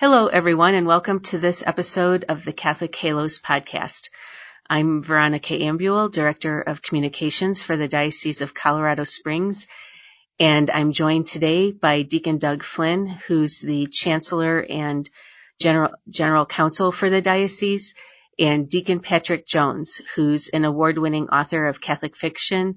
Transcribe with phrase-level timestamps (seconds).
[0.00, 4.10] Hello, everyone, and welcome to this episode of the Catholic Halos podcast.
[4.70, 9.66] I'm Veronica Ambule, Director of Communications for the Diocese of Colorado Springs,
[10.38, 15.10] and I'm joined today by Deacon Doug Flynn, who's the Chancellor and
[15.60, 17.96] General, General Counsel for the Diocese,
[18.38, 22.76] and Deacon Patrick Jones, who's an award-winning author of Catholic fiction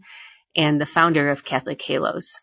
[0.55, 2.41] and the founder of Catholic Halos.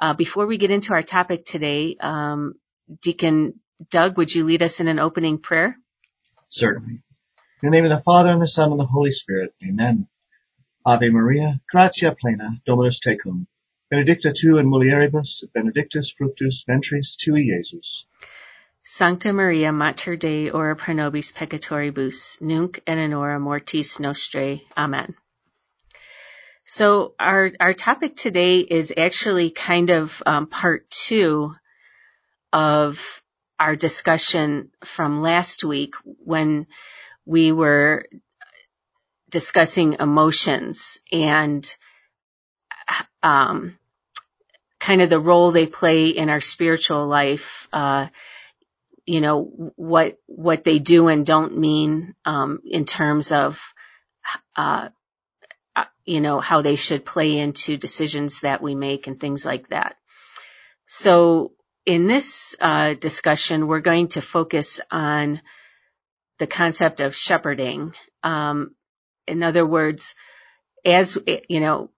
[0.00, 2.54] Uh, before we get into our topic today, um,
[3.02, 5.76] Deacon Doug, would you lead us in an opening prayer?
[6.48, 7.00] Certainly.
[7.62, 9.54] In the name of the Father, and the Son, and the Holy Spirit.
[9.66, 10.08] Amen.
[10.84, 13.46] Ave Maria, gratia plena, Dominus tecum.
[13.90, 18.04] Benedicta tu in mulieribus, benedictus fructus ventris tui, Iesus.
[18.84, 24.62] Sancta Maria, Mater Dei, ora pro nobis peccatoribus, nunc et in hora mortis nostrae.
[24.76, 25.14] Amen.
[26.64, 31.54] So our, our topic today is actually kind of um, part two
[32.52, 33.22] of
[33.60, 36.66] our discussion from last week when
[37.26, 38.06] we were
[39.28, 41.76] discussing emotions and
[43.22, 43.78] um,
[44.80, 47.68] kind of the role they play in our spiritual life.
[47.70, 48.08] Uh,
[49.04, 53.60] you know what what they do and don't mean um, in terms of
[54.56, 54.88] uh,
[55.74, 59.68] uh you know how they should play into decisions that we make and things like
[59.68, 59.96] that.
[60.86, 61.52] So
[61.90, 65.42] in this uh, discussion, we're going to focus on
[66.38, 67.94] the concept of shepherding.
[68.22, 68.76] Um,
[69.26, 70.14] in other words,
[70.84, 71.18] as
[71.48, 71.90] you know,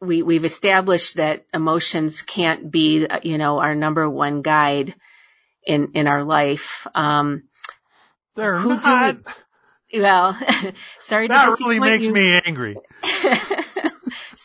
[0.00, 4.94] we we've established that emotions can't be you know our number one guide
[5.62, 6.86] in in our life.
[6.94, 7.42] Um,
[8.34, 9.18] They're who not.
[9.92, 10.38] We, well,
[11.00, 12.14] sorry that to really makes you.
[12.14, 12.78] me angry.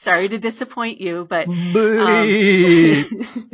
[0.06, 3.50] Sorry to disappoint you, but bleed, um, bleed.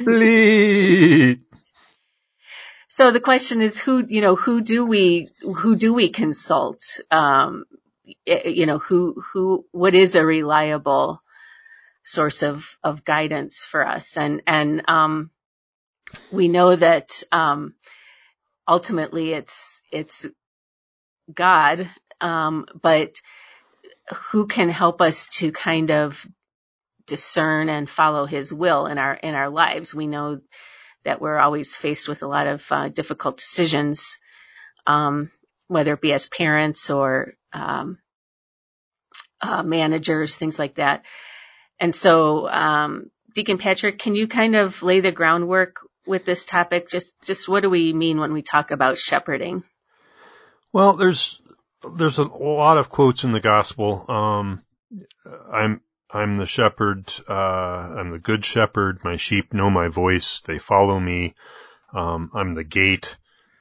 [2.94, 7.00] So the question is, who you know, who do we who do we consult?
[7.09, 7.64] Um,
[8.25, 11.22] you know, who who what is a reliable
[12.03, 14.18] source of of guidance for us?
[14.18, 15.31] And and um,
[16.34, 17.75] we know that um,
[18.68, 20.25] ultimately it's it's
[21.34, 23.22] God, um, but
[24.31, 26.28] who can help us to kind of
[27.07, 29.96] discern and follow his will in our in our lives.
[29.96, 30.41] We know
[31.03, 34.17] that we're always faced with a lot of uh, difficult decisions,
[34.85, 35.31] um,
[35.67, 37.97] whether it be as parents or um,
[39.41, 41.03] uh, managers, things like that.
[41.79, 46.89] And so, um, Deacon Patrick, can you kind of lay the groundwork with this topic?
[46.89, 49.63] Just just what do we mean when we talk about shepherding?
[50.73, 51.41] Well, there's
[51.97, 54.06] there's a lot of quotes in the gospel.
[54.07, 54.63] Um,
[55.51, 55.81] I'm
[56.14, 57.14] I'm the shepherd.
[57.28, 59.00] Uh, I'm the good shepherd.
[59.04, 60.42] My sheep know my voice.
[60.42, 61.36] They follow me.
[61.94, 63.18] Um, I'm the gate.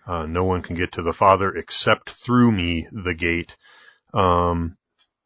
[0.07, 3.57] Uh, no one can get to the Father except through me, the gate.
[4.13, 4.77] Um,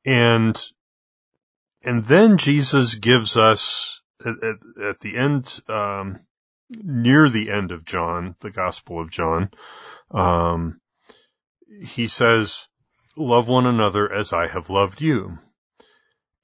[0.04, 0.62] and,
[1.82, 6.20] and then Jesus gives us at, at, at the end, um,
[6.68, 9.50] near the end of John, the Gospel of John,
[10.10, 10.80] um,
[11.82, 12.68] he says,
[13.16, 15.38] love one another as I have loved you.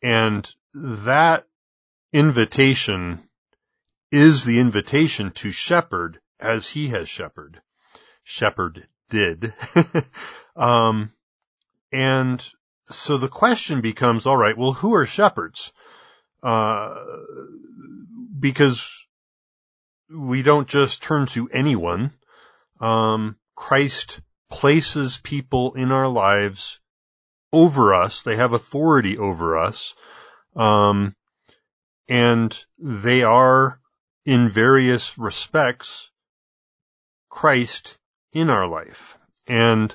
[0.02, 1.46] And that
[2.12, 3.20] invitation
[4.10, 7.60] is the invitation to shepherd as he has shepherded.
[8.24, 9.54] Shepherd did.
[10.56, 11.12] um,
[11.92, 12.44] and
[12.90, 15.72] so the question becomes, all right, well, who are shepherds?
[16.42, 16.94] Uh,
[18.38, 19.06] because
[20.08, 22.12] we don't just turn to anyone.
[22.80, 26.80] Um, Christ places people in our lives
[27.52, 28.22] over us.
[28.22, 29.94] They have authority over us.
[30.56, 31.14] Um,
[32.08, 33.80] and they are
[34.24, 36.10] in various respects
[37.28, 37.98] Christ
[38.32, 39.16] in our life.
[39.46, 39.94] And,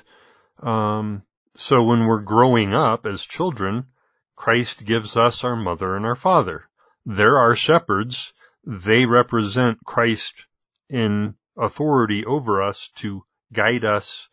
[0.62, 1.22] um,
[1.54, 3.86] so when we're growing up as children,
[4.34, 6.68] Christ gives us our mother and our father.
[7.04, 8.34] They're our shepherds.
[8.64, 10.46] They represent Christ
[10.88, 14.28] in authority over us to guide us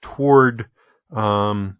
[0.00, 0.68] toward
[1.10, 1.78] um,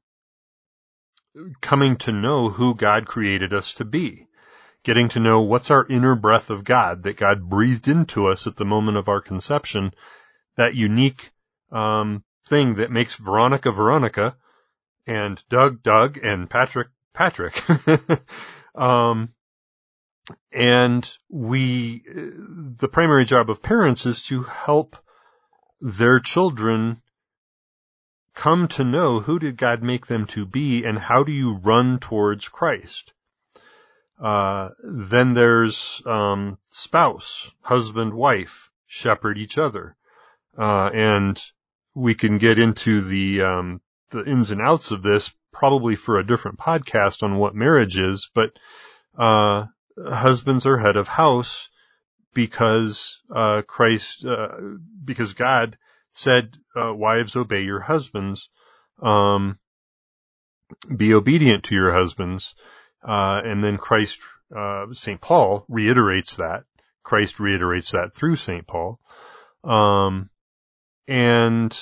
[1.61, 4.27] coming to know who God created us to be.
[4.85, 8.57] Getting to know what's our inner breath of God that God breathed into us at
[8.57, 9.93] the moment of our conception.
[10.57, 11.31] That unique
[11.71, 14.37] um, thing that makes Veronica Veronica
[15.07, 17.63] and Doug Doug and Patrick Patrick.
[18.75, 19.35] um,
[20.53, 24.97] and we, the primary job of parents is to help
[25.81, 27.03] their children
[28.39, 31.99] come to know who did God make them to be and how do you run
[31.99, 33.13] towards Christ.
[34.17, 39.97] Uh, then there's um, spouse, husband, wife, shepherd each other.
[40.57, 41.43] Uh, and
[41.95, 43.81] we can get into the, um,
[44.11, 48.31] the ins and outs of this probably for a different podcast on what marriage is,
[48.35, 48.57] but,
[49.19, 49.67] uh,
[50.01, 51.71] husbands are head of house
[52.35, 54.61] because, uh, Christ, uh,
[55.05, 55.77] because God
[56.11, 58.49] said, uh, wives obey your husbands,
[59.01, 59.59] um,
[60.95, 62.55] be obedient to your husbands,
[63.03, 64.21] uh, and then Christ,
[64.55, 65.21] uh, St.
[65.21, 66.65] Paul reiterates that.
[67.03, 68.67] Christ reiterates that through St.
[68.67, 69.01] Paul.
[69.65, 70.31] Um,
[71.07, 71.79] and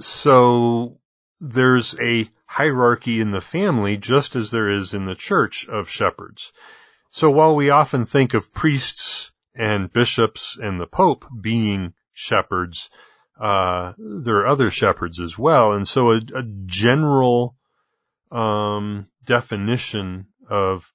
[0.00, 0.98] so
[1.40, 6.52] there's a hierarchy in the family just as there is in the church of shepherds.
[7.12, 12.90] So while we often think of priests and bishops and the pope being shepherds,
[13.40, 15.72] uh, there are other shepherds as well.
[15.72, 17.56] And so a, a general,
[18.30, 20.92] um, definition of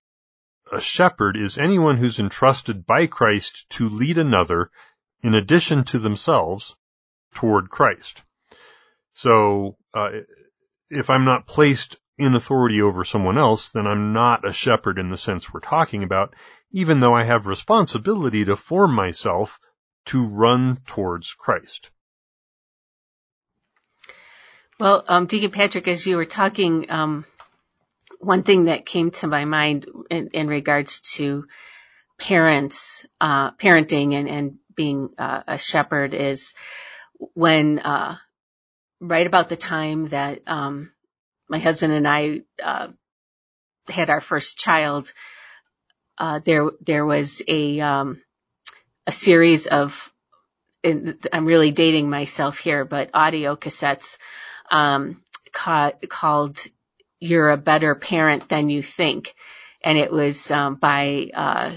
[0.72, 4.72] a shepherd is anyone who's entrusted by Christ to lead another
[5.22, 6.76] in addition to themselves
[7.34, 8.24] toward Christ.
[9.14, 10.10] So, uh,
[10.90, 15.10] if I'm not placed in authority over someone else, then I'm not a shepherd in
[15.10, 16.34] the sense we're talking about,
[16.72, 19.60] even though I have responsibility to form myself
[20.06, 21.90] to run towards Christ.
[24.80, 27.26] Well, um, Deacon Patrick, as you were talking, um,
[28.20, 31.46] one thing that came to my mind in, in regards to
[32.20, 36.56] parents, uh, parenting and, and being uh, a shepherd is
[37.34, 38.18] when, uh,
[39.00, 40.92] right about the time that, um,
[41.48, 42.88] my husband and I, uh,
[43.88, 45.14] had our first child,
[46.18, 48.22] uh, there, there was a, um,
[49.08, 50.12] a series of,
[50.84, 54.18] I'm really dating myself here, but audio cassettes,
[54.72, 55.22] um,
[55.52, 56.60] ca- called
[57.20, 59.34] You're a Better Parent Than You Think.
[59.84, 61.76] And it was, um, by, uh,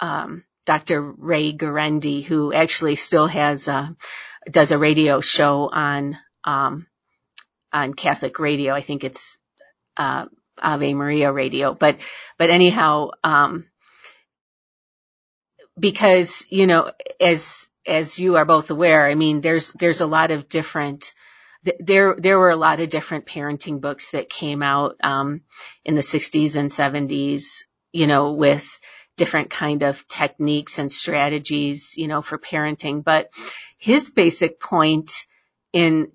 [0.00, 1.00] um, Dr.
[1.00, 3.88] Ray Guarendi, who actually still has, uh,
[4.50, 6.86] does a radio show on, um,
[7.72, 8.74] on Catholic radio.
[8.74, 9.38] I think it's,
[9.96, 10.26] uh,
[10.60, 11.98] Ave Maria radio, but,
[12.38, 13.66] but anyhow, um,
[15.78, 20.30] because, you know, as, as you are both aware, I mean, there's, there's a lot
[20.30, 21.14] of different,
[21.80, 25.42] there, there were a lot of different parenting books that came out, um,
[25.84, 28.80] in the 60s and 70s, you know, with,
[29.16, 33.04] different kind of techniques and strategies, you know, for parenting.
[33.04, 33.30] But
[33.78, 35.26] his basic point
[35.72, 36.12] in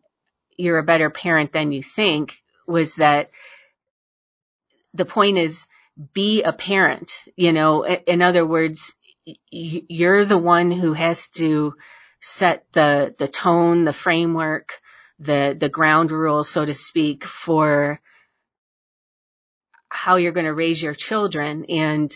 [0.58, 3.30] you're a better parent than you think was that
[4.94, 5.68] the point is
[6.14, 8.96] be a parent, you know, in other words,
[9.50, 11.76] you're the one who has to
[12.20, 14.80] set the, the tone, the framework,
[15.20, 18.00] the, the ground rules, so to speak, for
[19.90, 21.66] how you're going to raise your children.
[21.70, 22.12] And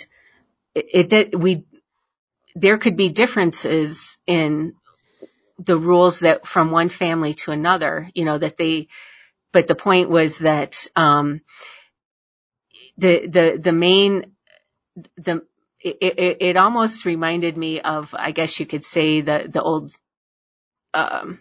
[0.74, 1.66] it did, we,
[2.56, 4.74] there could be differences in
[5.60, 8.88] the rules that from one family to another, you know, that they,
[9.52, 11.42] but the point was that, um,
[12.98, 14.32] the, the, the main,
[15.18, 15.46] the,
[15.84, 19.92] it, it, almost reminded me of, I guess you could say the, the old,
[20.94, 21.40] um,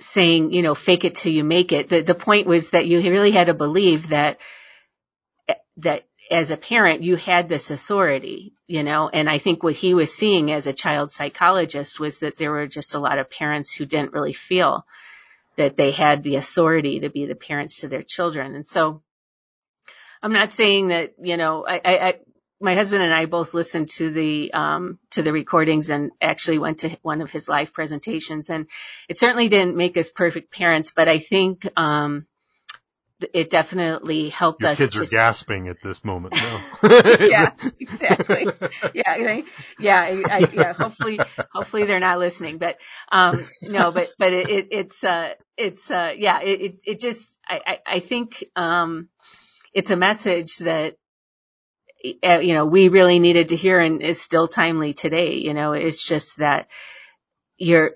[0.00, 1.88] saying, you know, fake it till you make it.
[1.88, 4.38] The, the point was that you really had to believe that,
[5.78, 9.94] that as a parent, you had this authority, you know, and I think what he
[9.94, 13.74] was seeing as a child psychologist was that there were just a lot of parents
[13.74, 14.86] who didn't really feel
[15.56, 18.54] that they had the authority to be the parents to their children.
[18.54, 19.02] And so
[20.22, 22.14] I'm not saying that, you know, I, I
[22.62, 26.78] my husband and I both listened to the, um, to the recordings and actually went
[26.78, 28.66] to one of his live presentations and
[29.08, 32.26] it certainly didn't make us perfect parents, but I think, um,
[33.32, 34.78] it definitely helped Your us.
[34.78, 36.64] Kids are gasping at this moment now.
[37.20, 38.46] yeah, exactly.
[38.94, 39.42] Yeah,
[39.78, 40.72] yeah, I, yeah.
[40.72, 41.20] Hopefully,
[41.52, 42.58] hopefully they're not listening.
[42.58, 42.78] But
[43.10, 46.40] um, no, but but it, it, it's uh, it's uh, yeah.
[46.40, 49.08] It it just I I, I think um,
[49.72, 50.96] it's a message that
[52.02, 55.34] you know we really needed to hear and is still timely today.
[55.34, 56.68] You know, it's just that
[57.56, 57.92] you're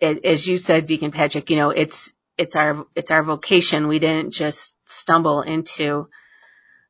[0.00, 1.50] as you said, Deacon Patrick.
[1.50, 3.88] You know, it's it's our it's our vocation.
[3.88, 6.08] We didn't just stumble into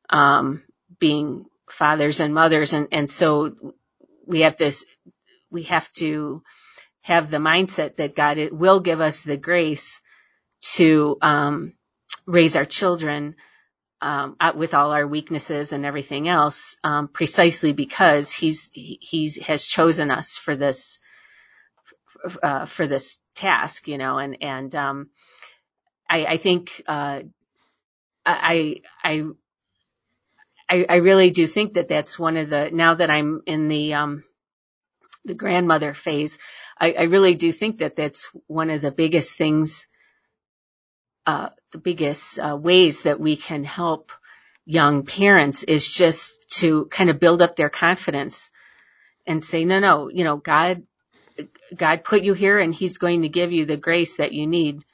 [0.09, 0.63] um,
[0.99, 3.55] being fathers and mothers, and and so
[4.25, 4.71] we have to
[5.49, 6.43] we have to
[7.01, 10.01] have the mindset that God will give us the grace
[10.73, 11.73] to um,
[12.25, 13.35] raise our children
[14.01, 19.65] um, with all our weaknesses and everything else, um, precisely because He's He, he has
[19.65, 20.99] chosen us for this
[22.43, 25.09] uh, for this task, you know, and and um,
[26.09, 27.21] I, I think uh,
[28.25, 29.25] I, I
[30.69, 33.93] I I really do think that that's one of the now that I'm in the
[33.95, 34.23] um,
[35.25, 36.37] the grandmother phase,
[36.79, 39.87] I, I really do think that that's one of the biggest things,
[41.27, 44.11] uh, the biggest uh, ways that we can help
[44.65, 48.49] young parents is just to kind of build up their confidence
[49.27, 50.83] and say, no, no, you know, God,
[51.75, 54.85] God put you here and he's going to give you the grace that you need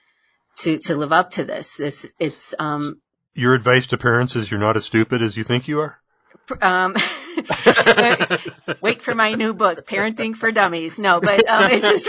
[0.57, 1.77] to, to live up to this.
[1.77, 2.99] This, it's, um,
[3.35, 5.99] your advice to parents is you're not as stupid as you think you are?
[6.61, 6.95] Um,
[8.81, 10.99] wait for my new book, Parenting for Dummies.
[10.99, 12.07] No, but um, it's just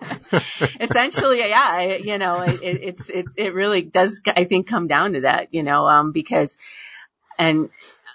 [0.79, 5.21] essentially, yeah, you know, it, it's it it really does, I think, come down to
[5.21, 6.57] that, you know, um, because
[7.37, 7.69] and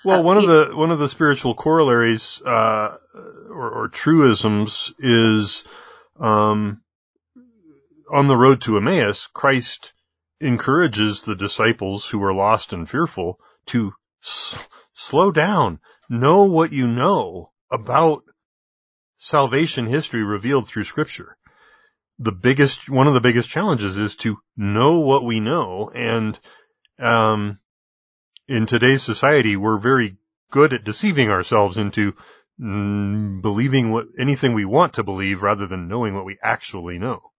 [0.05, 2.97] well, one uh, of the one of the spiritual corollaries uh,
[3.51, 5.65] or, or truisms is
[6.19, 6.81] um,
[8.13, 9.93] on the road to Emmaus, Christ
[10.41, 16.87] encourages the disciples who are lost and fearful to s- slow down, know what you
[16.87, 18.23] know about
[19.17, 21.37] salvation history revealed through scripture.
[22.19, 25.91] The biggest, one of the biggest challenges is to know what we know.
[25.95, 26.39] And,
[26.99, 27.59] um,
[28.49, 30.17] in today's society, we're very
[30.51, 32.15] good at deceiving ourselves into
[32.61, 37.33] mm, believing what anything we want to believe rather than knowing what we actually know.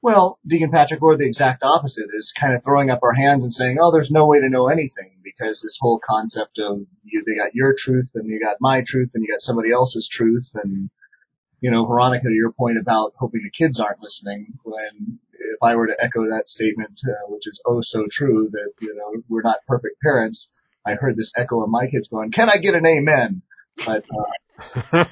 [0.00, 3.54] Well, Deacon Patrick, or the exact opposite is kind of throwing up our hands and
[3.54, 7.36] saying, "Oh, there's no way to know anything," because this whole concept of you, they
[7.36, 10.90] got your truth, and you got my truth, and you got somebody else's truth, and
[11.62, 15.76] you know, Veronica, to your point about hoping the kids aren't listening, when if I
[15.76, 19.42] were to echo that statement, uh, which is oh so true, that you know we're
[19.42, 20.50] not perfect parents,
[20.86, 23.42] I heard this echo of my kids going, "Can I get an amen?"
[23.86, 25.08] But uh,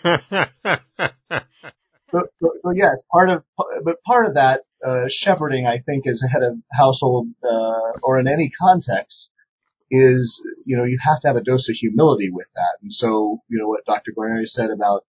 [2.11, 3.45] so, so, so yes, part of,
[3.85, 8.19] but part of that uh, shepherding, I think, as a head of household uh, or
[8.21, 9.31] in any context,
[9.91, 12.79] is you know you have to have a dose of humility with that.
[12.83, 14.13] And so you know what Dr.
[14.17, 15.05] Guarendi said about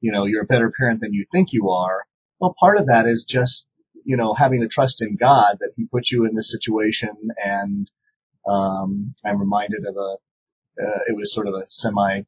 [0.00, 2.04] you know you're a better parent than you think you are.
[2.40, 3.66] Well, part of that is just
[4.04, 7.16] you know having the trust in God that He put you in this situation.
[7.42, 7.90] And
[8.48, 10.16] um, I'm reminded of a
[10.82, 12.22] uh, it was sort of a semi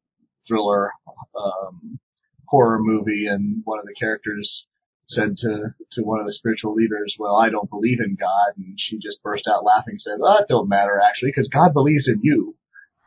[0.47, 0.93] thriller
[1.37, 1.99] um,
[2.47, 4.67] horror movie, and one of the characters
[5.09, 8.53] said to, to one of the spiritual leaders, well, I don't believe in God.
[8.59, 11.73] And she just burst out laughing and said, well, it don't matter actually, because God
[11.73, 12.55] believes in you.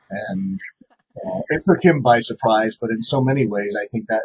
[0.09, 0.59] And
[1.15, 4.21] uh, it took him by surprise, but in so many ways, I think that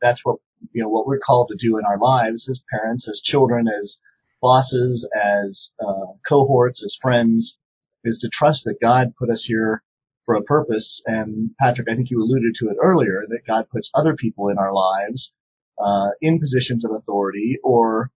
[0.00, 0.36] that's what,
[0.72, 3.98] you know, what we're called to do in our lives as parents, as children, as
[4.40, 7.58] bosses, as, uh, cohorts, as friends,
[8.04, 9.82] is to trust that God put us here
[10.24, 11.00] for a purpose.
[11.06, 14.58] And Patrick, I think you alluded to it earlier, that God puts other people in
[14.58, 15.32] our lives
[15.78, 18.10] uh, in positions of authority or,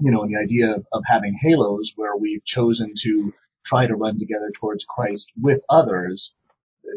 [0.00, 3.32] you know, the idea of, of having halos where we've chosen to
[3.64, 6.34] try to run together towards Christ with others,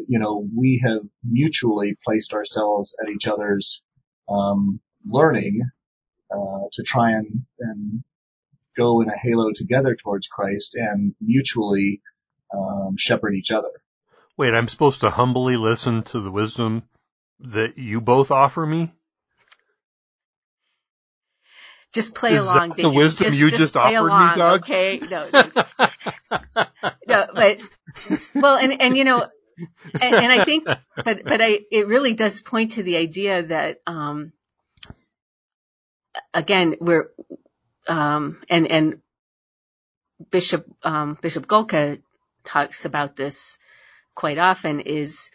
[0.06, 3.82] you know, we have mutually placed ourselves at each other's
[4.30, 5.62] um, learning
[6.30, 8.02] uh, to try and, and
[8.76, 12.00] go in a halo together towards Christ and mutually
[12.54, 13.70] um, shepherd each other.
[14.36, 16.84] Wait, I'm supposed to humbly listen to the wisdom
[17.40, 18.92] that you both offer me?
[21.92, 22.46] Just play along.
[22.46, 24.62] Is along, The wisdom just, you just, just offered along, me, Doug?
[24.62, 26.66] Okay, no, no,
[27.06, 27.60] no, but
[28.34, 29.26] well, and and you know,
[30.00, 33.80] and, and I think, but but I, it really does point to the idea that,
[33.86, 34.32] um,
[36.32, 37.10] again, we're,
[37.88, 39.00] um, and and
[40.30, 42.00] Bishop um, Bishop Golka
[42.44, 43.58] talks about this
[44.14, 45.30] quite often is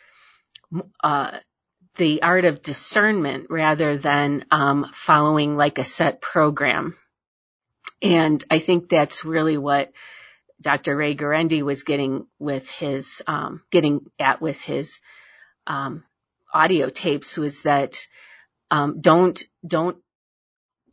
[1.03, 1.37] uh,
[1.95, 6.95] the art of discernment rather than um, following like a set program.
[8.01, 9.91] And I think that's really what
[10.61, 10.95] Dr.
[10.95, 14.99] Ray Guarendi was getting with his, um, getting at with his
[15.67, 16.03] um,
[16.53, 18.07] audio tapes was that
[18.71, 19.97] um, don't don't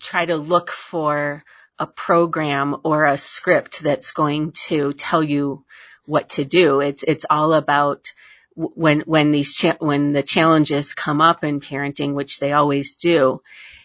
[0.00, 1.42] try to look for
[1.78, 5.64] a program or a script that's going to tell you
[6.04, 6.80] what to do.
[6.80, 8.12] It's it's all about
[8.54, 13.40] when when these cha- when the challenges come up in parenting, which they always do,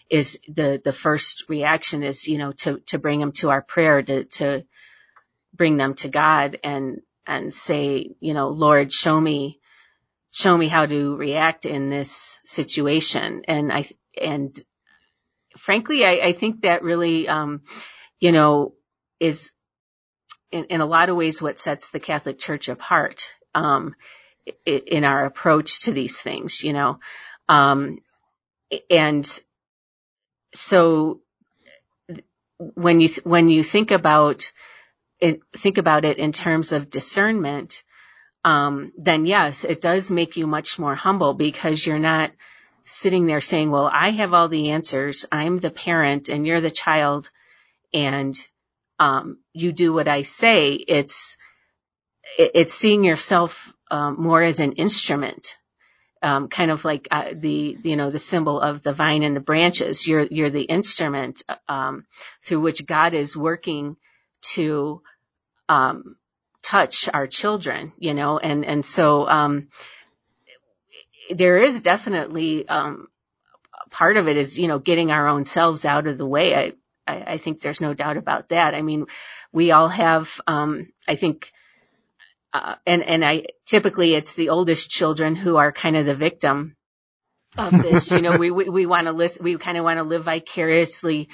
[0.10, 4.02] is the the first reaction is you know to to bring them to our prayer
[4.02, 4.66] to to
[5.58, 9.60] bring them to God and and say you know Lord show me
[10.32, 13.86] show me how to react in this situation and I
[14.20, 14.58] and
[15.58, 17.62] frankly I, I think that really um,
[18.20, 18.74] you know
[19.20, 19.52] is
[20.52, 23.32] in, in a lot of ways what sets the Catholic Church apart.
[23.54, 23.96] Um,
[24.66, 27.00] in our approach to these things, you know.
[27.50, 28.00] Um,
[28.90, 29.28] and
[30.54, 31.22] so
[32.58, 34.52] when you, when you think about
[35.56, 37.84] think about it in terms of discernment,
[38.44, 42.32] um, then yes, it does make you much more humble because you're not
[42.86, 45.26] sitting there saying, well, I have all the answers.
[45.32, 47.30] I'm the parent and you're the child
[47.94, 48.36] and,
[49.00, 50.74] um, you do what I say.
[50.74, 51.38] It's,
[52.38, 55.58] it's seeing yourself, um, more as an instrument.
[56.24, 59.40] Um, kind of like uh, the you know the symbol of the vine and the
[59.40, 60.08] branches.
[60.08, 62.08] You're you're the instrument um,
[62.42, 63.98] through which God is working
[64.42, 65.02] to
[65.70, 66.16] um,
[66.62, 69.68] touch our children, you know, and and so um,
[71.30, 73.08] there is definitely um,
[73.90, 76.56] part of it is you know getting our own selves out of the way.
[76.56, 76.74] I,
[77.08, 78.76] I I think there's no doubt about that.
[78.76, 79.06] I mean,
[79.52, 80.40] we all have.
[80.48, 81.52] Um, I think.
[82.54, 86.78] Uh, and and I typically it's the oldest children who are kind of the victim
[87.58, 88.10] of this.
[88.10, 89.42] you know, we we, we want to list.
[89.42, 91.30] We kind of want to live vicariously,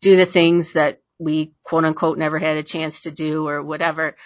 [0.00, 4.16] do the things that we quote unquote never had a chance to do or whatever.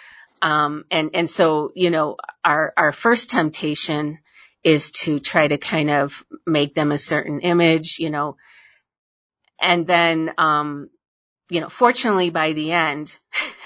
[0.41, 4.19] Um, and, and so, you know, our, our first temptation
[4.63, 8.37] is to try to kind of make them a certain image, you know,
[9.59, 10.89] and then, um,
[11.49, 13.15] you know, fortunately by the end,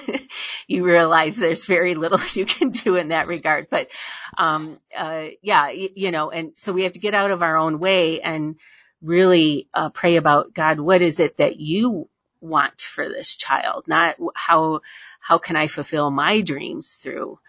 [0.68, 3.68] you realize there's very little you can do in that regard.
[3.70, 3.90] But,
[4.38, 7.58] um, uh, yeah, you, you know, and so we have to get out of our
[7.58, 8.56] own way and
[9.02, 12.10] really, uh, pray about God, what is it that you
[12.46, 13.86] want for this child?
[13.88, 14.82] Not how,
[15.20, 17.40] how can I fulfill my dreams through,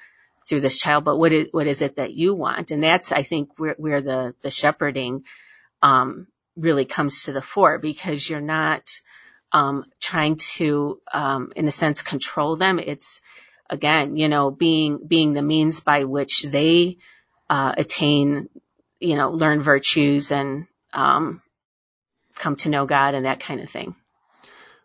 [0.47, 2.71] through this child, but what is, what is it that you want?
[2.71, 5.25] And that's, I think, where, where the, the shepherding,
[5.83, 6.27] um,
[6.57, 9.01] really comes to the fore because you're not,
[9.53, 12.79] um, trying to, um, in a sense, control them.
[12.79, 13.21] It's,
[13.69, 16.99] again, you know, being, being the means by which they,
[17.51, 18.49] uh, attain,
[19.01, 21.43] you know, learn virtues and, um,
[22.37, 23.95] come to know God and that kind of thing.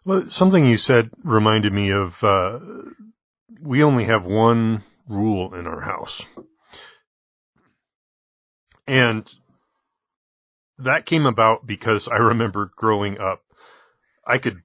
[0.03, 2.59] Well, something you said reminded me of, uh,
[3.61, 6.23] we only have one rule in our house.
[8.87, 9.31] And
[10.79, 13.43] that came about because I remember growing up,
[14.25, 14.63] I could,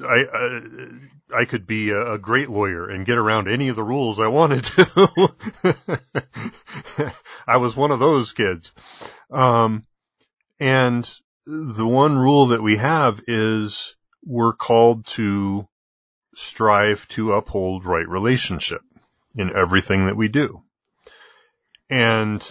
[0.00, 0.60] I, uh,
[1.34, 4.28] I could be a, a, great lawyer and get around any of the rules I
[4.28, 5.34] wanted to.
[7.48, 8.72] I was one of those kids.
[9.30, 9.84] Um,
[10.60, 11.10] and
[11.44, 15.68] the one rule that we have is we're called to
[16.34, 18.82] strive to uphold right relationship
[19.34, 20.62] in everything that we do.
[21.90, 22.46] And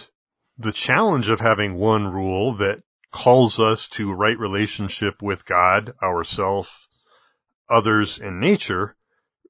[0.58, 6.88] the challenge of having one rule that calls us to right relationship with God, ourself,
[7.68, 8.96] others, and nature,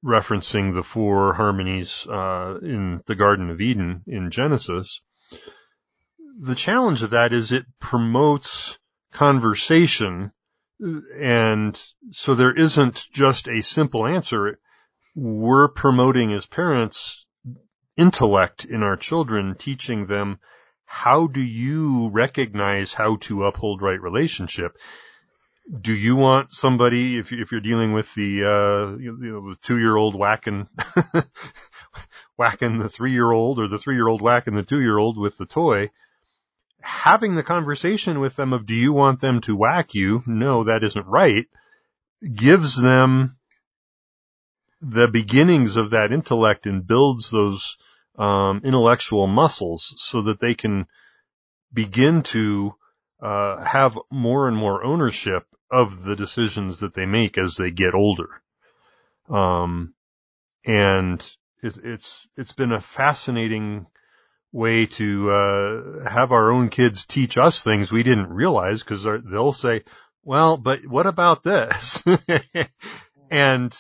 [0.05, 5.01] referencing the four harmonies uh, in the Garden of Eden in Genesis.
[6.41, 8.79] The challenge of that is it promotes
[9.13, 10.33] conversation
[10.81, 14.59] and so there isn't just a simple answer.
[15.15, 17.27] We're promoting as parents
[17.97, 20.39] intellect in our children, teaching them
[20.85, 24.77] how do you recognize how to uphold right relationship?
[25.81, 29.79] Do you want somebody, if, if you're dealing with the, uh, you know, the two
[29.79, 30.67] year old whacking,
[32.37, 35.19] whacking the three year old or the three year old whacking the two year old
[35.19, 35.91] with the toy,
[36.81, 40.23] having the conversation with them of do you want them to whack you?
[40.27, 41.47] No, that isn't right.
[42.35, 43.37] Gives them
[44.81, 47.79] the beginnings of that intellect and builds those
[48.17, 50.87] um, intellectual muscles so that they can
[51.73, 52.75] begin to
[53.21, 57.95] uh, have more and more ownership of the decisions that they make as they get
[57.95, 58.29] older.
[59.29, 59.95] Um,
[60.65, 61.21] and
[61.63, 63.87] it, it's it's been a fascinating
[64.53, 69.53] way to uh, have our own kids teach us things we didn't realize because they'll
[69.53, 69.85] say,
[70.25, 72.03] "Well, but what about this?"
[73.31, 73.77] and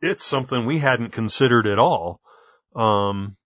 [0.00, 2.20] it's something we hadn't considered at all.
[2.74, 3.36] Um,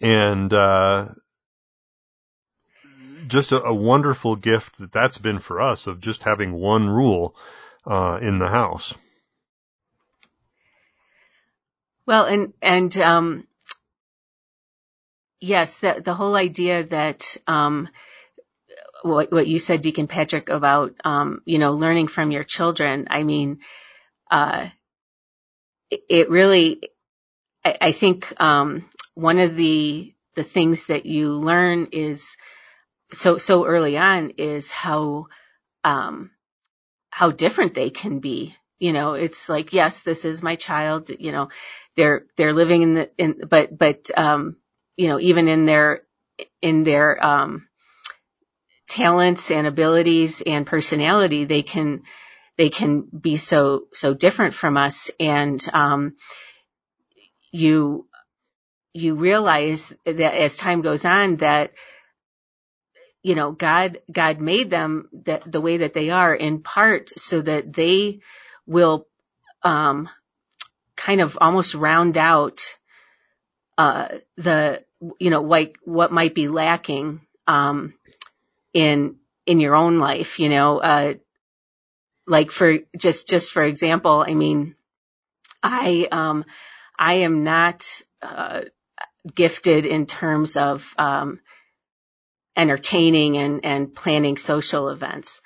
[0.00, 1.08] and uh,
[3.28, 7.36] just a, a, wonderful gift that that's been for us of just having one rule
[7.86, 8.94] uh, in the house.
[12.04, 13.46] Well, and and um,
[15.46, 17.88] yes, the the whole idea that um,
[19.02, 23.06] what what you said, Deacon Patrick, about um, you know learning from your children.
[23.10, 23.60] I mean,
[24.30, 24.68] uh,
[25.90, 26.80] it, it really,
[27.64, 32.36] I, I think um, one of the the things that you learn is
[33.12, 35.26] so so early on is how
[35.84, 36.30] um,
[37.10, 38.54] how different they can be.
[38.78, 41.10] You know, it's like yes, this is my child.
[41.10, 41.48] You know,
[41.94, 44.56] they're they're living in the in, but but um,
[44.96, 46.02] you know, even in their,
[46.62, 47.68] in their, um,
[48.88, 52.02] talents and abilities and personality, they can,
[52.56, 55.10] they can be so, so different from us.
[55.18, 56.16] And, um,
[57.52, 58.06] you,
[58.92, 61.72] you realize that as time goes on that
[63.26, 67.40] you know, God, God made them that the way that they are in part so
[67.40, 68.20] that they
[68.66, 69.08] will,
[69.64, 70.08] um,
[70.94, 72.78] kind of almost round out,
[73.76, 74.84] uh, the,
[75.18, 77.94] you know, like what might be lacking, um,
[78.72, 81.14] in, in your own life, you know, uh,
[82.26, 84.74] like for just, just for example, I mean,
[85.62, 86.44] I, um,
[86.98, 88.62] I am not, uh,
[89.34, 91.40] gifted in terms of, um,
[92.56, 95.42] entertaining and, and planning social events.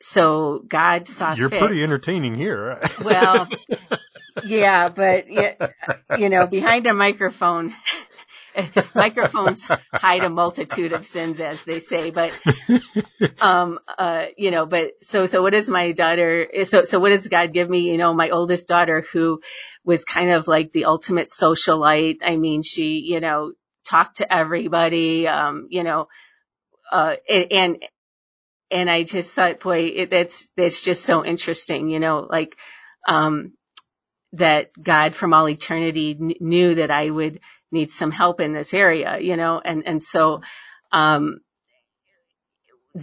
[0.00, 1.60] So God saw You're fit.
[1.60, 2.80] pretty entertaining here.
[3.02, 3.48] well,
[4.44, 5.28] yeah, but
[6.18, 7.74] you know, behind a microphone,
[8.94, 12.10] microphones hide a multitude of sins, as they say.
[12.10, 12.38] But,
[13.40, 16.48] um, uh, you know, but so, so what is my daughter?
[16.64, 17.90] So, so what does God give me?
[17.90, 19.40] You know, my oldest daughter who
[19.84, 22.18] was kind of like the ultimate socialite.
[22.24, 23.52] I mean, she, you know,
[23.84, 26.08] talked to everybody, um, you know,
[26.90, 27.82] uh, and,
[28.70, 32.56] and I just thought, boy, it, that's, that's just so interesting, you know, like,
[33.06, 33.52] um,
[34.32, 37.40] that God from all eternity kn- knew that I would
[37.76, 40.42] need some help in this area, you know, and, and so,
[40.92, 41.40] um,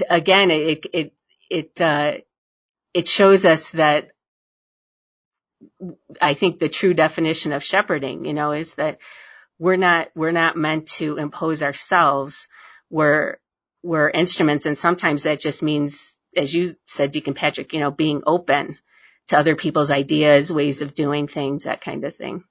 [0.10, 1.14] again, it, it,
[1.50, 2.18] it, uh,
[2.94, 4.12] it shows us that
[6.22, 9.00] I think the true definition of shepherding, you know, is that
[9.60, 12.48] we're not, we're not meant to impose ourselves.
[12.90, 13.38] We're,
[13.82, 14.66] we're instruments.
[14.66, 18.78] And sometimes that just means, as you said, Deacon Patrick, you know, being open
[19.28, 22.44] to other people's ideas, ways of doing things, that kind of thing.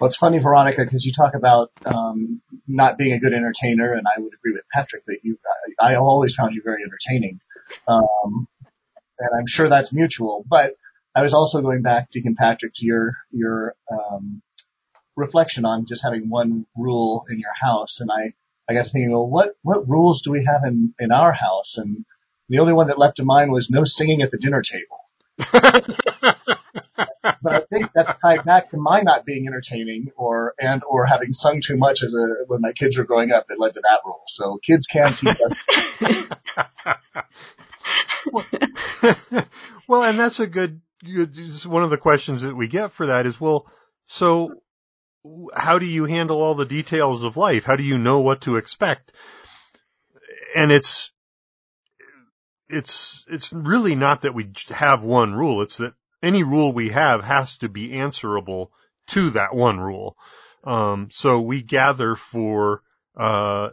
[0.00, 4.06] Well, it's funny, Veronica, because you talk about um, not being a good entertainer, and
[4.06, 5.38] I would agree with Patrick that you.
[5.80, 7.40] I, I always found you very entertaining,
[7.88, 8.48] um,
[9.18, 10.44] and I'm sure that's mutual.
[10.48, 10.74] But
[11.14, 14.42] I was also going back, Deacon Patrick, to your your um,
[15.16, 18.34] reflection on just having one rule in your house, and I
[18.68, 21.78] I got thinking, well, what what rules do we have in in our house?
[21.78, 22.04] And
[22.48, 25.00] the only one that leapt to mind was no singing at the dinner table.
[26.96, 27.08] but
[27.44, 31.60] I think that's tied back to my not being entertaining or and or having sung
[31.60, 34.22] too much as a when my kids were growing up that led to that rule.
[34.26, 35.54] So kids can teach us.
[39.88, 43.26] well, and that's a good, good one of the questions that we get for that
[43.26, 43.66] is well,
[44.04, 44.54] so
[45.54, 47.64] how do you handle all the details of life?
[47.64, 49.12] How do you know what to expect?
[50.54, 51.10] And it's
[52.68, 55.62] it's it's really not that we have one rule.
[55.62, 58.72] It's that any rule we have has to be answerable
[59.08, 60.16] to that one rule.
[60.64, 62.82] Um, so we gather for
[63.16, 63.70] uh,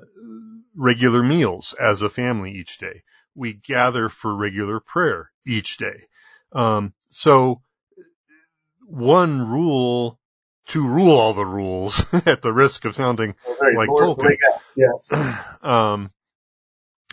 [0.76, 3.04] regular meals as a family each day.
[3.34, 6.04] We gather for regular prayer each day.
[6.52, 7.62] Um, so
[8.86, 10.20] one rule
[10.68, 13.36] to rule all the rules at the risk of sounding
[13.76, 14.38] like Tolkien.
[14.76, 15.10] Yes.
[15.64, 16.12] um,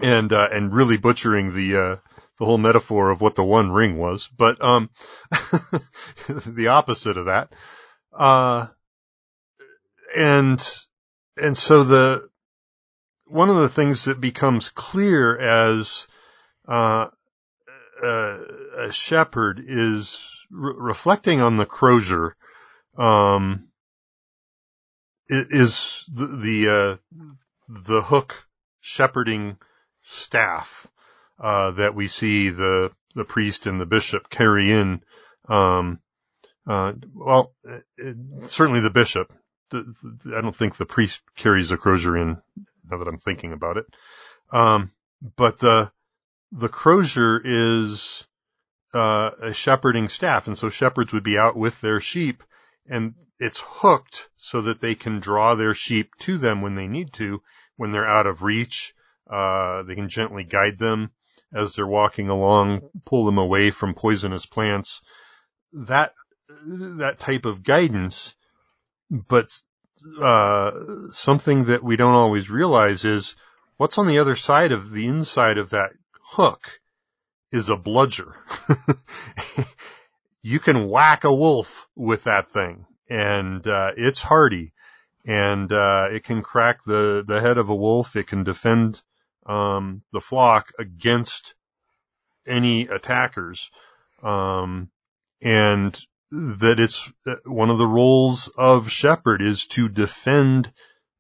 [0.03, 1.97] and uh, and really butchering the uh,
[2.39, 4.91] the whole metaphor of what the One Ring was, but um,
[6.29, 7.53] the opposite of that.
[8.13, 8.69] Uh,
[10.17, 10.65] and
[11.37, 12.29] and so the
[13.27, 16.07] one of the things that becomes clear as
[16.67, 17.09] uh,
[18.03, 18.39] a,
[18.79, 22.37] a shepherd is re- reflecting on the crozier.
[22.97, 23.69] Um,
[25.29, 26.97] is the the uh,
[27.69, 28.47] the hook
[28.81, 29.59] shepherding
[30.03, 30.87] staff
[31.39, 35.03] uh, that we see the the priest and the bishop carry in.
[35.49, 36.01] Um,
[36.67, 37.55] uh, well,
[37.97, 39.33] it, certainly the bishop.
[39.71, 42.39] The, the, I don't think the priest carries the crozier in.
[42.91, 43.85] Now that I'm thinking about it,
[44.51, 44.93] um,
[45.37, 45.93] but the
[46.53, 48.27] the crozier is
[48.95, 52.43] uh, a shepherding staff, and so shepherds would be out with their sheep,
[52.89, 57.13] and it's hooked so that they can draw their sheep to them when they need
[57.15, 57.43] to,
[57.77, 58.95] when they're out of reach.
[59.31, 61.11] Uh, they can gently guide them
[61.53, 65.01] as they're walking along, pull them away from poisonous plants.
[65.73, 66.13] That
[66.67, 68.35] that type of guidance,
[69.11, 69.49] but
[70.23, 70.71] uh,
[71.11, 73.37] something that we don't always realize is
[73.77, 76.81] what's on the other side of the inside of that hook
[77.51, 78.35] is a bludger.
[80.43, 84.73] you can whack a wolf with that thing, and uh, it's hardy,
[85.27, 88.17] and uh, it can crack the the head of a wolf.
[88.17, 89.03] It can defend
[89.49, 91.55] um, the flock against
[92.47, 93.71] any attackers,
[94.23, 94.91] um,
[95.41, 95.99] and
[96.31, 100.71] that it's uh, one of the roles of shepherd is to defend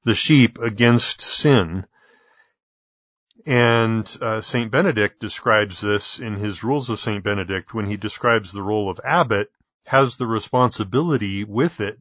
[0.05, 1.87] the sheep against sin.
[3.47, 8.53] And uh, Saint Benedict describes this in his Rules of Saint Benedict when he describes
[8.53, 9.51] the role of abbot
[9.87, 11.99] has the responsibility with it.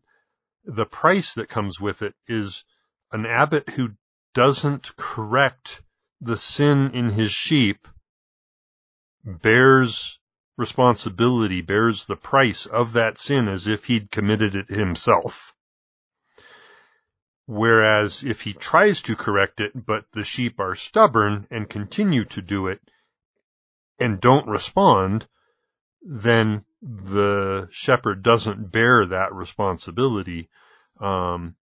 [0.66, 2.66] The price that comes with it is
[3.14, 3.92] an abbot who
[4.34, 5.82] doesn't correct
[6.22, 7.88] the sin in his sheep
[9.24, 10.20] bears
[10.58, 15.54] responsibility, bears the price of that sin as if he'd committed it himself.
[17.46, 22.42] Whereas if he tries to correct it, but the sheep are stubborn and continue to
[22.42, 22.82] do it
[24.00, 25.28] and don't respond,
[26.02, 30.50] then the shepherd doesn't bear that responsibility.
[31.00, 31.56] Um,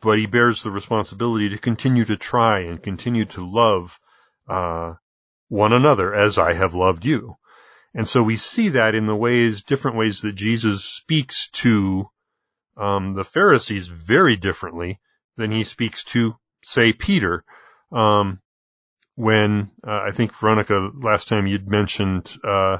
[0.00, 3.98] but he bears the responsibility to continue to try and continue to love,
[4.48, 4.94] uh,
[5.48, 7.36] one another as I have loved you.
[7.94, 12.08] And so we see that in the ways, different ways that Jesus speaks to,
[12.76, 15.00] um, the Pharisees very differently
[15.36, 17.44] than he speaks to, say, Peter.
[17.90, 18.40] Um,
[19.14, 22.78] when uh, I think Veronica last time you'd mentioned uh,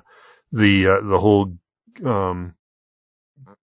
[0.51, 1.59] the uh, the whole
[2.05, 2.55] um,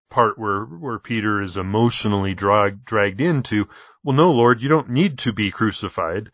[0.09, 3.67] part where where Peter is emotionally drag, dragged into,
[4.03, 6.31] well, no, Lord, you don't need to be crucified.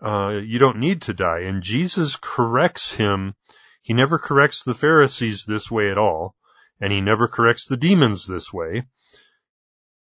[0.00, 1.40] Uh, you don't need to die.
[1.40, 3.34] And Jesus corrects him.
[3.82, 6.34] He never corrects the Pharisees this way at all,
[6.80, 8.84] and he never corrects the demons this way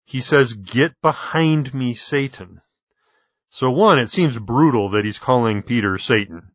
[0.07, 2.61] he says, get behind me, Satan.
[3.49, 6.51] So one, it seems brutal that he's calling Peter Satan.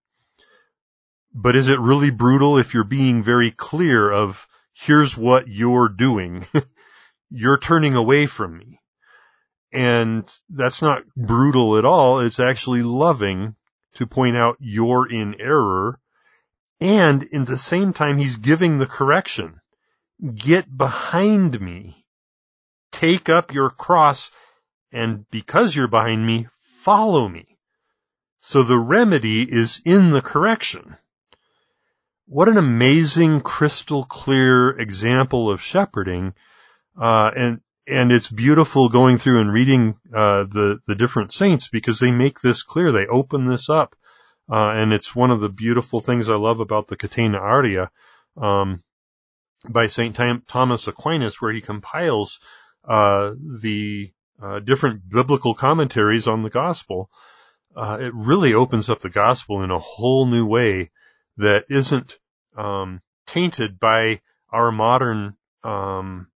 [1.35, 6.47] But is it really brutal if you're being very clear of, here's what you're doing?
[7.31, 8.81] you're turning away from me.
[9.73, 12.21] And that's not brutal at all.
[12.21, 13.57] It's actually loving
[13.95, 15.99] to point out you're in error.
[16.81, 19.61] And in the same time, he's giving the correction.
[20.35, 22.03] Get behind me
[22.93, 24.31] take up your cross
[24.93, 27.59] and because you're behind me, follow me.
[28.41, 30.97] So the remedy is in the correction.
[32.27, 36.35] What an amazing crystal clear example of shepherding.
[36.99, 41.99] Uh, and, and it's beautiful going through and reading, uh, the, the different saints because
[41.99, 42.93] they make this clear.
[42.93, 43.97] They open this up.
[44.51, 47.91] Uh, and it's one of the beautiful things I love about the Catena Aurea,
[48.37, 48.83] um,
[49.69, 50.15] by St.
[50.49, 52.41] Thomas Aquinas, where he compiles
[52.85, 57.11] uh, the uh, different biblical commentaries on the gospel,
[57.77, 60.91] uh, it really opens up the gospel in a whole new way
[61.37, 62.19] that isn't
[62.57, 66.29] um, tainted by our modern um,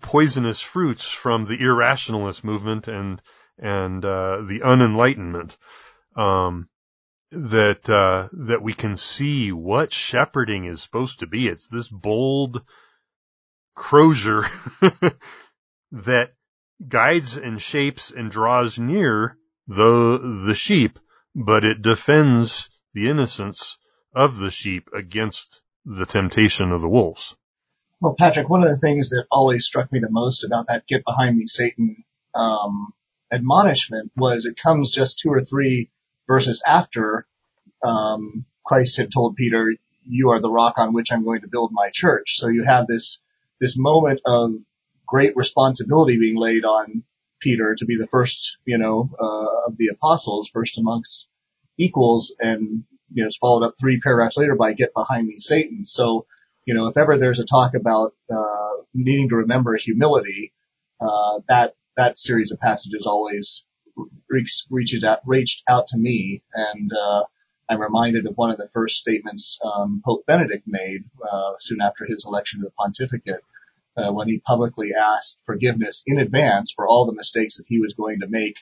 [0.00, 3.20] poisonous fruits from the irrationalist movement and
[3.58, 5.56] and uh, the unenlightenment.
[6.16, 6.68] Um,
[7.32, 11.46] that uh, that we can see what shepherding is supposed to be.
[11.46, 12.62] It's this bold
[13.74, 14.42] crozier
[15.92, 16.32] that
[16.86, 19.36] guides and shapes and draws near
[19.68, 20.98] the, the sheep,
[21.34, 23.78] but it defends the innocence
[24.14, 27.36] of the sheep against the temptation of the wolves.
[28.00, 31.04] Well, Patrick, one of the things that always struck me the most about that get
[31.04, 32.92] behind me Satan, um,
[33.30, 35.90] admonishment was it comes just two or three
[36.26, 37.26] verses after,
[37.84, 39.74] um, Christ had told Peter,
[40.04, 42.38] you are the rock on which I'm going to build my church.
[42.38, 43.18] So you have this
[43.60, 44.52] this moment of
[45.06, 47.04] great responsibility being laid on
[47.40, 51.26] Peter to be the first, you know, uh, of the apostles, first amongst
[51.80, 55.86] equals, and you know, it's followed up three paragraphs later by "Get behind me, Satan."
[55.86, 56.26] So,
[56.66, 60.52] you know, if ever there's a talk about uh, needing to remember humility,
[61.00, 63.64] uh, that that series of passages always
[64.28, 67.24] reached reaches out reached out to me, and uh,
[67.68, 72.04] I'm reminded of one of the first statements um, Pope Benedict made uh, soon after
[72.04, 73.42] his election to the pontificate,
[73.96, 77.94] uh, when he publicly asked forgiveness in advance for all the mistakes that he was
[77.94, 78.56] going to make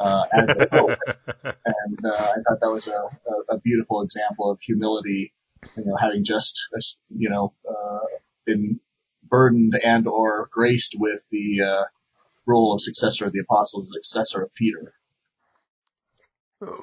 [0.00, 0.98] uh, as a pope.
[1.44, 5.32] and uh, I thought that was a, a, a beautiful example of humility,
[5.76, 6.66] you know, having just
[7.10, 8.06] you know uh,
[8.46, 8.80] been
[9.28, 11.84] burdened and or graced with the uh,
[12.46, 14.94] role of successor of the apostles, successor of Peter.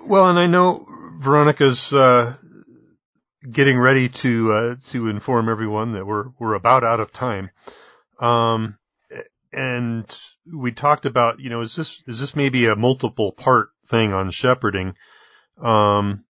[0.05, 0.87] Well, and I know
[1.19, 2.35] Veronica's uh,
[3.49, 7.49] getting ready to uh, to inform everyone that we're we're about out of time.
[8.19, 8.77] Um,
[9.57, 14.13] and we talked about, you know, is this is this maybe a multiple part thing
[14.13, 14.93] on shepherding?
[15.61, 16.25] Um,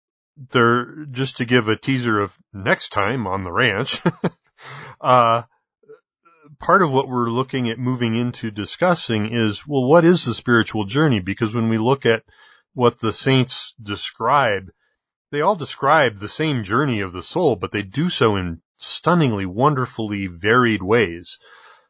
[0.52, 4.02] there just to give a teaser of next time on the ranch.
[5.02, 5.44] uh,
[6.60, 10.86] part of what we're looking at moving into discussing is, well, what is the spiritual
[10.86, 11.22] journey?
[11.22, 12.24] Because when we look at
[12.74, 14.70] what the saints describe,
[15.32, 19.46] they all describe the same journey of the soul, but they do so in stunningly,
[19.46, 21.38] wonderfully varied ways.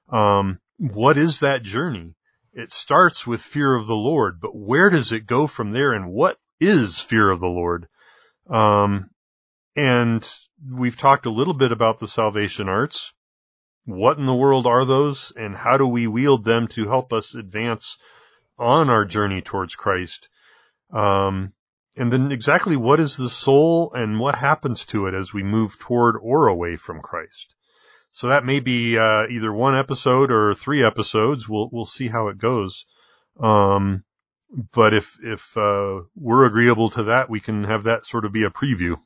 [0.10, 0.60] Um,
[0.92, 2.14] what is that journey?
[2.52, 6.12] It starts with fear of the Lord, but where does it go from there and
[6.12, 7.88] what is fear of the Lord?
[8.50, 9.10] Um,
[9.78, 10.30] and
[10.70, 13.14] we've talked a little bit about the salvation arts.
[13.86, 17.34] What in the world are those and how do we wield them to help us
[17.34, 17.98] advance
[18.60, 20.28] on our journey towards Christ?
[20.92, 21.54] Um,
[21.96, 25.80] and then exactly what is the soul and what happens to it as we move
[25.80, 27.56] toward or away from Christ.
[28.14, 31.50] So that may be uh, either one episode or three episodes.
[31.50, 32.86] We'll we'll see how it goes.
[33.40, 34.04] Um,
[34.72, 38.44] but if if uh, we're agreeable to that, we can have that sort of be
[38.44, 38.98] a preview.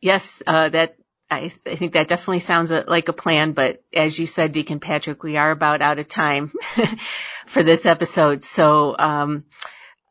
[0.00, 0.96] Yes, uh, that
[1.30, 3.52] I, I, think that definitely sounds a, like a plan.
[3.52, 6.52] But as you said, Deacon Patrick, we are about out of time
[7.46, 8.44] for this episode.
[8.44, 9.44] So um,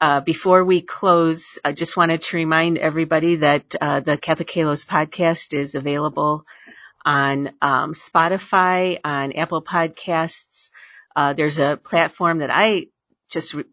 [0.02, 4.86] uh, before we close, I just wanted to remind everybody that uh, the Catholic Halos
[4.86, 6.46] podcast is available
[7.06, 10.72] on um, Spotify, on Apple Podcasts.
[11.16, 12.88] Uh, there's a platform that I
[13.30, 13.64] just re-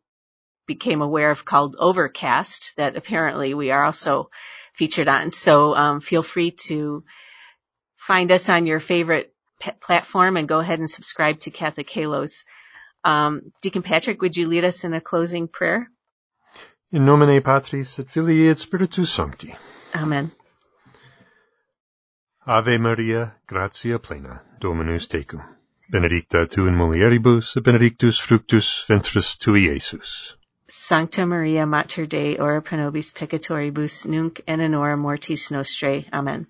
[0.67, 4.31] became aware of called Overcast that apparently we are also
[4.75, 5.33] featured on.
[5.33, 7.05] So um, feel free to
[7.97, 12.45] find us on your favorite p- platform and go ahead and subscribe to Catholic Halos.
[13.05, 15.91] Um, Deacon Patrick, would you lead us in a closing prayer?
[16.93, 19.57] In nomine Patris et Filii et Spiritus Sancti.
[19.95, 20.31] Amen.
[22.47, 25.43] Ave Maria, gratia plena, Dominus tecum.
[25.91, 30.35] Benedicta tu in mulieribus, et benedictus fructus ventris tui, Iesus.
[30.69, 36.07] Sancta Maria Mater Dei, ora pro nobis peccatoribus, nunc et in hora mortis nostrae.
[36.13, 36.47] Amen.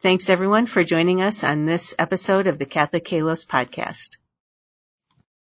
[0.00, 4.16] Thanks everyone for joining us on this episode of the Catholic Halos podcast.